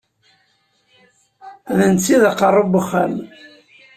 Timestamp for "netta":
1.91-2.09